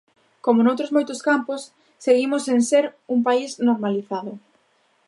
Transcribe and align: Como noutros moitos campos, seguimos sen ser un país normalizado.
Como 0.45 0.63
noutros 0.63 0.93
moitos 0.95 1.23
campos, 1.27 1.61
seguimos 2.05 2.41
sen 2.47 2.59
ser 2.69 2.85
un 3.13 3.19
país 3.27 3.51
normalizado. 3.67 4.33